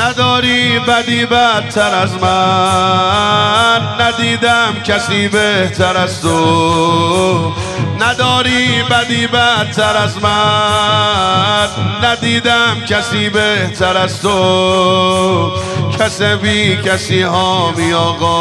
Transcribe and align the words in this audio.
نداری 0.00 0.78
بدی 0.78 1.26
بدتر 1.26 1.94
از 1.94 2.14
من. 2.14 3.80
ندیدم 4.00 4.74
کسی 4.84 5.28
بهتر 5.28 5.96
از 5.96 6.22
تو. 6.22 7.52
نداری 8.00 8.82
بدی 8.90 9.26
بدتر 9.26 9.96
از 9.96 10.22
من. 10.22 11.68
ندیدم 12.02 12.80
کسی 12.88 13.30
بهتر 13.30 13.96
از 13.96 14.22
تو. 14.22 15.52
کسی 15.98 16.36
بی 16.36 16.76
کسی 16.76 17.22
حامی 17.22 17.92
آقا. 17.92 18.36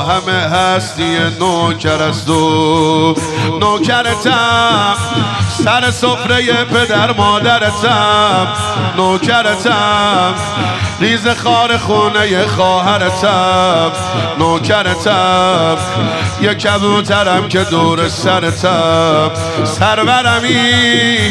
همه 0.00 0.32
هستی 0.32 1.18
نوکر 1.40 2.02
از 2.02 2.26
تو. 2.26 3.14
نوکرتم. 3.60 4.96
سر 5.64 5.90
سفره 5.90 6.64
پدر 6.64 7.12
مادرتم 7.12 8.48
نوکرتم. 8.96 10.34
ریز 11.00 11.28
خار 11.28 11.78
خونه 11.78 12.46
خواهرتم 12.46 13.92
نوکرتم. 14.38 15.76
یه 16.42 16.54
کبوترم 16.54 17.48
که 17.48 17.64
دور 17.64 18.08
سرتم. 18.08 19.30
سرورمی 19.64 21.30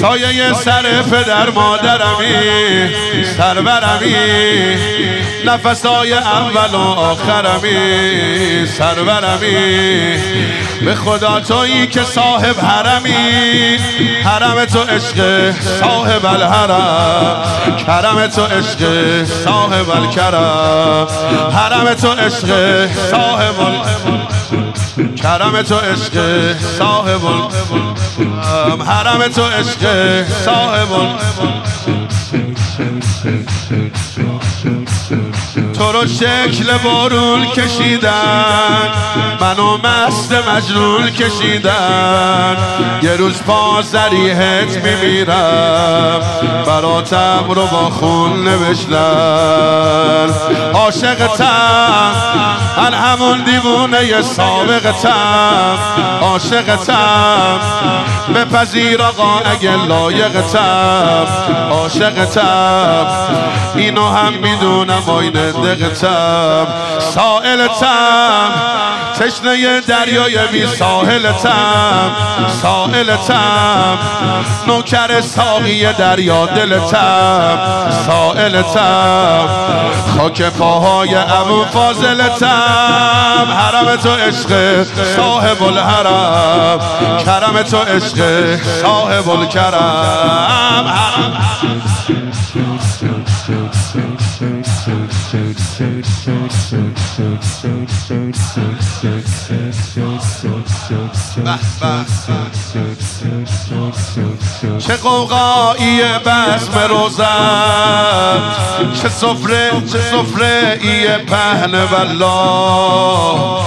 سایه 0.00 0.52
سر 0.52 1.02
پدر 1.02 1.50
مادرمی. 1.50 2.94
سرورمی 3.36 4.16
نفسای 5.44 6.12
اول 6.12 6.74
و 6.74 6.78
آخرمی. 6.78 8.66
سرورمی 8.66 10.16
به 10.84 10.94
خدا 10.94 11.40
تویی 11.40 11.86
که 11.86 12.02
صاحب 12.02 12.60
حرمی. 12.60 13.67
حرم 14.24 14.64
تو 14.64 14.80
عشق 14.80 15.52
صاحب 15.80 16.26
الحرم. 16.26 17.42
کرم 17.86 18.26
تو 18.26 18.44
عشق 18.44 18.80
صاحب 19.44 19.90
الکرم. 19.90 21.06
حرم 21.56 21.94
تو 21.94 22.12
عشق 22.12 22.48
صاحب 23.10 23.56
کرم 25.22 25.62
تو 25.62 25.74
عشق 25.74 26.14
صاحب 26.78 27.24
حرم 28.88 29.28
تو 29.28 29.42
عشق 29.42 29.82
صاحب 30.44 30.88
تو 35.74 35.92
رو 35.92 36.06
شکل 36.06 36.78
بارون 36.84 37.46
کشیدن 37.46 38.88
منو 39.40 39.76
مست 39.76 40.32
مجنون 40.32 41.10
کشیدن. 41.10 42.56
یه 43.02 43.16
روز 43.16 43.42
پا 43.42 43.82
زریحت 43.82 44.84
میمیرم 44.84 46.20
براتم 46.66 47.44
رو 47.48 47.66
با 47.66 47.90
خون 47.90 48.44
نوشتن. 48.44 50.28
عاشقتم 50.74 52.57
من 52.88 52.94
همون 52.94 53.44
دیوونه 53.44 54.22
سابقتم 54.22 55.78
عاشقتم 56.22 57.60
بپذیر 58.34 59.02
آقا 59.02 59.38
اگه 59.38 59.86
لایقتم 59.86 61.26
عاشقتم 61.70 63.06
اینو 63.74 64.08
هم 64.08 64.32
می‌دونم 64.32 65.02
آینه 65.06 65.52
دقتم 65.52 66.66
سائلتم 66.98 68.50
تشنه 69.18 69.80
دریای 69.80 70.46
بی 70.52 70.66
ساحلتم 70.66 72.10
سائلتم 72.62 73.98
نوکر 74.66 75.20
ساقی 75.20 75.92
دریا 75.92 76.46
دلتم 76.46 77.58
سائلتم 78.06 79.48
خاک 80.16 80.42
پاهای 80.42 81.14
ابو 81.14 81.64
فاضلتم 81.64 82.77
حرم. 83.50 83.96
تو 83.96 84.10
عشق 84.10 84.82
صاحب 85.16 85.62
الحرم. 85.64 86.78
کرم 87.24 87.62
تو 87.62 87.78
عشق 87.78 88.16
صاحب 88.82 89.30
الکرم. 89.30 90.48
حرم. 90.88 91.48
چه 104.78 104.96
قوقایی 104.96 106.02
بسم 106.26 106.78
روزن 106.88 108.40
چه 109.02 109.08
سفره 109.08 109.70
چه 109.92 109.98
سفره 109.98 110.78
ای 110.82 111.08
پهن 111.18 111.84
والله. 111.84 113.58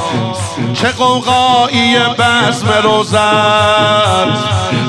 چه 0.73 0.87
قوقایی 0.87 1.95
بسم 2.19 2.67
روزن 2.83 4.37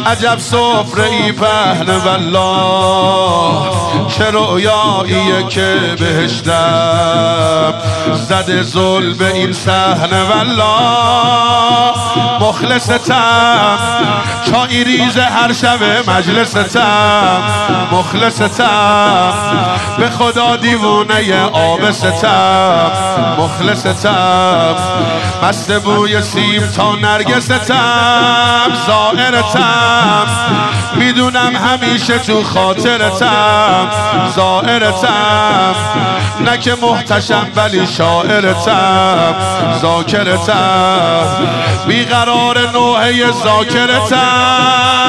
عجب 0.06 0.38
سفره 0.38 1.04
ای 1.04 1.32
پهن 1.32 1.90
والله. 2.04 3.70
چه 4.08 4.30
رویایی 4.30 5.44
که 5.48 5.96
بهشتم 5.98 7.74
زده 8.28 8.62
زل 8.62 9.14
به 9.14 9.34
این 9.34 9.52
صحنه 9.52 10.22
والله. 10.22 12.01
مخلصتم 12.40 13.78
چای 14.50 14.84
ریز 14.84 15.16
هر 15.16 15.52
شب 15.52 16.10
مجلستم 16.10 17.42
مخلصتم 17.92 19.32
به 19.98 20.10
خدا 20.10 20.56
دیوونه 20.56 21.44
آبستم 21.52 23.36
مخلصتم 23.38 24.76
مست 25.42 25.72
بوی 25.72 26.22
سیب 26.22 26.66
تا 26.66 26.94
نرگستم 26.94 28.72
زائرتم 28.86 30.26
می‌دونم 30.96 31.56
همیشه 31.56 32.18
تو 32.18 32.42
خاطرتم 32.42 33.88
زائرتم 34.36 35.74
نه 36.40 36.58
که 36.58 36.76
محتشم 36.82 37.46
ولی 37.56 37.86
شاعرتم 37.86 39.34
ذاکرتم. 39.82 41.26
بیقرار 41.86 42.70
نوحه 42.72 43.32
ذاکرتم. 43.32 45.01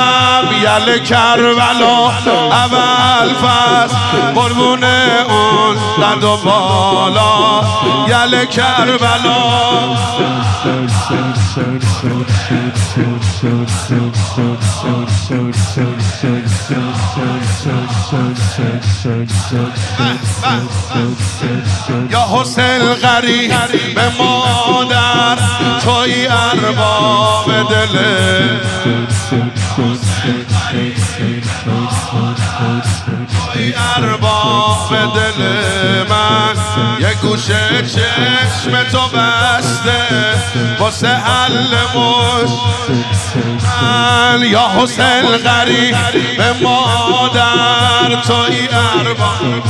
یل 0.63 0.97
کربلا 0.97 2.11
اول 2.51 3.33
فصل 3.33 3.95
قربون 4.35 4.83
اون 4.83 5.75
دند 6.01 6.23
و 6.23 6.37
بالا. 6.37 7.63
یل 8.07 8.45
کربلا. 8.45 9.63
یا 22.09 22.25
حسین 22.31 22.93
غری 22.93 23.47
به 23.95 24.11
مادر 24.19 25.37
توی 25.83 26.27
ارباب 26.27 27.69
دل. 27.69 27.97
ارباب 33.97 34.89
دل 34.89 35.39
من 36.09 36.55
یه 36.99 37.13
گوشه 37.21 37.81
چشم 37.81 38.83
تو 38.91 39.07
بسته. 39.07 39.99
واسه 40.79 41.07
حل 41.07 41.73
من 41.95 42.47
یا 44.45 44.69
حسین 44.77 45.21
غری 45.21 45.93
به 46.37 46.53
مادر 46.63 48.21
توی 48.27 48.67
ارباب. 48.99 49.63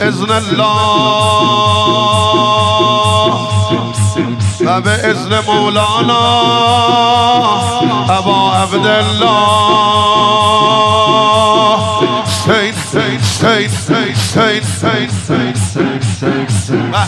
ازن 0.00 0.30
الله 0.30 0.70
و 4.60 4.80
به 4.80 4.90
ازن 4.90 5.40
مولانا 5.46 6.20
ابا 8.08 8.52
عبدالله 8.52 9.80